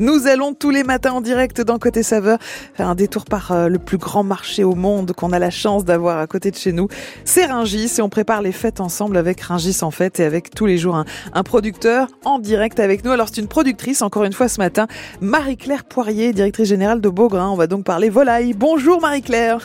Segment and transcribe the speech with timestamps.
[0.00, 3.68] Nous allons tous les matins en direct dans Côté Saveur faire un détour par euh,
[3.68, 6.72] le plus grand marché au monde qu'on a la chance d'avoir à côté de chez
[6.72, 6.88] nous.
[7.24, 10.66] C'est Ringis et on prépare les fêtes ensemble avec Ringis en fête et avec tous
[10.66, 13.12] les jours un, un producteur en direct avec nous.
[13.12, 14.88] Alors c'est une productrice encore une fois ce matin,
[15.20, 17.50] Marie-Claire Poirier, directrice générale de Beaugrain.
[17.50, 18.52] On va donc parler volaille.
[18.52, 19.64] Bonjour Marie-Claire.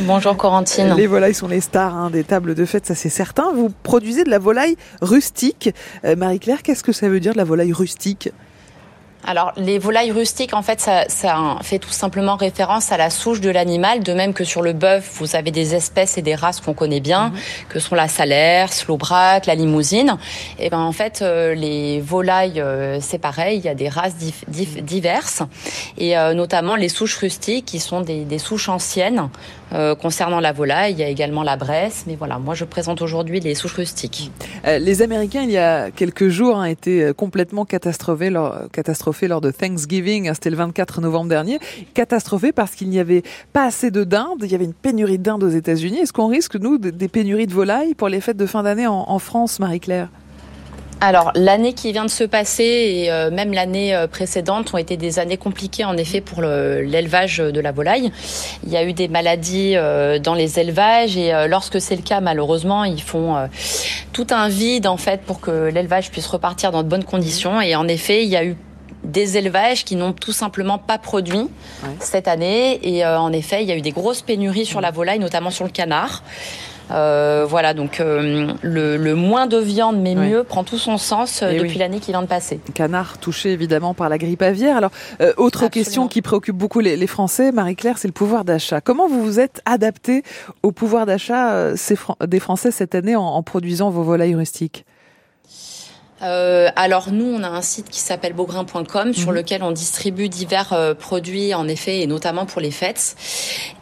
[0.00, 0.92] Bonjour Corentine.
[0.98, 3.54] Les volailles sont les stars hein, des tables de fête, ça c'est certain.
[3.54, 5.70] Vous produisez de la volaille rustique.
[6.04, 8.28] Euh, Marie-Claire, qu'est-ce que ça veut dire de la volaille rustique?
[9.26, 13.40] Alors, les volailles rustiques, en fait, ça, ça, fait tout simplement référence à la souche
[13.40, 16.60] de l'animal, de même que sur le bœuf, vous avez des espèces et des races
[16.60, 17.38] qu'on connaît bien, mhm.
[17.68, 20.16] que sont la salaire, l'aubrac, la limousine.
[20.60, 24.14] Et ben en fait, euh, les volailles, euh, c'est pareil, il y a des races
[24.46, 25.42] diverses,
[25.98, 29.28] et euh, notamment les souches rustiques, qui sont des, des souches anciennes.
[30.00, 33.40] concernant la volaille, il y a également la Bresse, mais voilà, moi je présente aujourd'hui
[33.40, 34.30] les souches rustiques.
[34.64, 39.50] les Américains, il y a quelques jours, ont été complètement catastrophés, leur, catastrophés lors de
[39.50, 41.58] Thanksgiving, hein, c'était le 24 novembre dernier,
[41.94, 45.22] catastrophé parce qu'il n'y avait pas assez de dinde, il y avait une pénurie de
[45.22, 45.98] dinde aux États-Unis.
[45.98, 49.18] Est-ce qu'on risque, nous, des pénuries de volailles pour les fêtes de fin d'année en
[49.18, 50.08] France, Marie-Claire?
[51.00, 54.96] Alors l'année qui vient de se passer et euh, même l'année euh, précédente ont été
[54.96, 58.10] des années compliquées en effet pour l'élevage de la volaille.
[58.64, 62.20] Il y a eu des maladies euh, dans les élevages et lorsque c'est le cas
[62.20, 63.36] malheureusement ils font
[64.12, 67.76] tout un vide en fait pour que l'élevage puisse repartir dans de bonnes conditions et
[67.76, 68.56] en effet il y a eu
[69.06, 71.48] des élevages qui n'ont tout simplement pas produit
[72.00, 72.78] cette année.
[72.82, 75.50] Et euh, en effet, il y a eu des grosses pénuries sur la volaille, notamment
[75.50, 76.22] sur le canard.
[76.92, 81.58] Euh, voilà, donc euh, le, moins de viande mais mieux prend tout son sens eh
[81.58, 82.60] depuis l'année qui vient de passer.
[82.74, 84.76] Canard touché évidemment par la grippe aviaire.
[84.76, 84.92] Alors,
[85.36, 88.80] autre question qui préoccupe beaucoup les, Français, Marie-Claire, c'est le pouvoir d'achat.
[88.80, 90.22] Comment vous vous êtes adapté
[90.62, 91.72] au pouvoir d'achat
[92.24, 94.84] des Français cette année en produisant vos volailles rustiques?
[96.22, 99.34] Euh, alors nous, on a un site qui s'appelle beaugrain.com sur mhm.
[99.34, 103.16] lequel on distribue divers euh, produits en effet et notamment pour les fêtes.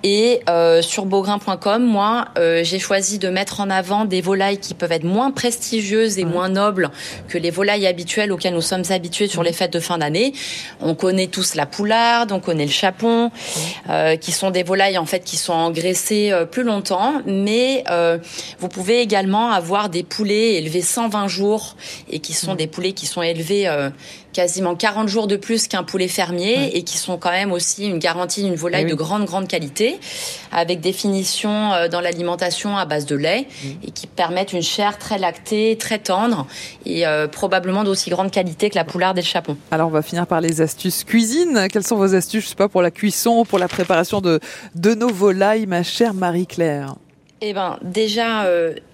[0.03, 4.75] Et euh, sur beaugrain.com, moi, euh, j'ai choisi de mettre en avant des volailles qui
[4.75, 6.91] peuvent être moins prestigieuses et moins nobles
[7.29, 10.35] que les volailles habituelles auxquelles nous sommes habitués sur les fêtes de fin d'année.
[10.81, 13.31] On connaît tous la poularde, on connaît le chapon,
[14.21, 17.85] qui sont des volailles en fait qui sont engraissées plus longtemps, mais
[18.59, 21.77] vous pouvez également avoir des poulets élevés 120 jours
[22.11, 23.91] et qui sont des poulets qui sont élevés euh,
[24.33, 27.99] quasiment 40 jours de plus qu'un poulet fermier et qui sont quand même aussi une
[27.99, 30.01] garantie d'une volaille eh de grande grande qualité
[30.51, 33.69] avec des finitions euh, dans l'alimentation à base de lait mmh.
[33.87, 36.47] et qui permettent une chair très lactée, très tendre
[36.87, 39.59] et euh, probablement d'aussi grande qualité que la poularde et le chapon.
[39.71, 41.69] Alors on va finir par les astuces cuisine.
[41.71, 44.41] Quelles sont vos astuces, je sais pas, pour la cuisson, pour la préparation de,
[44.75, 46.95] de nos volailles, ma chère Marie-Claire?
[47.43, 48.47] Eh ben, déjà,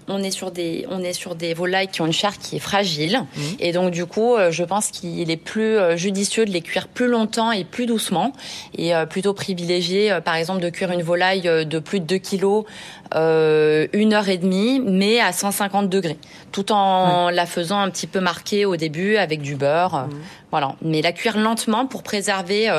[0.07, 2.59] on est sur des on est sur des volailles qui ont une chair qui est
[2.59, 3.21] fragile.
[3.21, 3.41] Mmh.
[3.59, 6.87] et donc du coup euh, je pense qu'il est plus euh, judicieux de les cuire
[6.87, 8.33] plus longtemps et plus doucement.
[8.77, 12.65] Et euh, plutôt privilégier par exemple de cuire une volaille de plus de 2 kilos
[13.13, 16.17] une heure et demie mais à 150 degrés.
[16.51, 20.09] Tout en la faisant un petit peu marquer au début avec du beurre mmh.
[20.51, 20.75] voilà.
[20.81, 22.69] Mais la cuire lentement pour préserver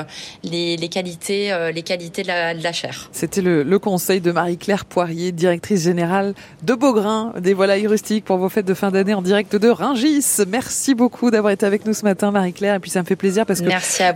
[0.42, 3.10] les, qualités les qualités de la, chair.
[3.12, 8.36] C'était le, le conseil de Marie-Claire Poirier directrice générale de Beaugrain des volailles rustiques pour
[8.36, 10.24] vos fêtes de fin d'année en direct de Ringis.
[10.48, 12.76] Merci beaucoup d'avoir été avec nous ce matin, Marie-Claire.
[12.76, 13.68] Et puis ça me fait plaisir parce que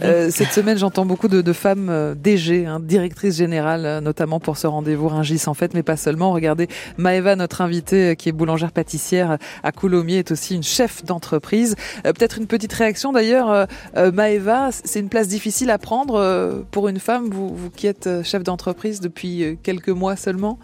[0.04, 4.56] euh, cette semaine, j'entends beaucoup de, femmes euh, DG, hein, directrices générales, euh, notamment pour
[4.56, 6.32] ce rendez-vous Ringis en fait, mais pas seulement.
[6.32, 11.76] Regardez, Maëva, notre invitée, qui est boulangère pâtissière à Coulommiers, est aussi une chef d'entreprise.
[12.04, 17.28] Peut-être une petite réaction d'ailleurs, Maëva, c'est une place difficile à prendre pour une femme,
[17.30, 20.58] vous, vous qui êtes chef d'entreprise depuis quelques mois seulement?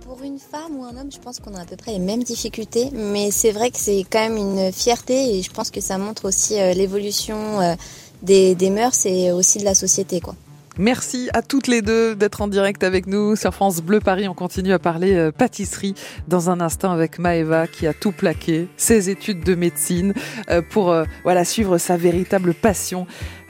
[0.00, 2.22] Pour une femme ou un homme, je pense qu'on a à peu près les mêmes
[2.22, 5.98] difficultés, mais c'est vrai que c'est quand même une fierté et je pense que ça
[5.98, 7.74] montre aussi euh, l'évolution euh,
[8.22, 10.34] des, des mœurs et aussi de la société, quoi.
[10.78, 14.28] Merci à toutes les deux d'être en direct avec nous sur France Bleu Paris.
[14.28, 15.94] On continue à parler euh, pâtisserie
[16.28, 20.12] dans un instant avec Maëva qui a tout plaqué, ses études de médecine
[20.50, 23.06] euh, pour euh, voilà suivre sa véritable passion,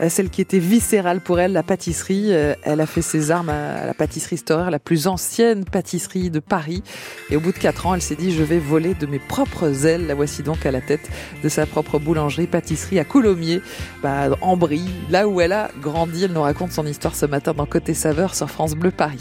[0.09, 2.31] celle qui était viscérale pour elle, la pâtisserie.
[2.31, 6.83] Elle a fait ses armes à la pâtisserie Storer, la plus ancienne pâtisserie de Paris.
[7.31, 9.87] Et au bout de quatre ans, elle s'est dit je vais voler de mes propres
[9.87, 10.07] ailes.
[10.07, 11.09] La voici donc à la tête
[11.43, 13.63] de sa propre boulangerie pâtisserie à Coulommiers,
[14.03, 16.25] bah, en Brie, là où elle a grandi.
[16.25, 19.19] Elle nous raconte son histoire ce matin dans Côté Saveur sur France Bleu Paris.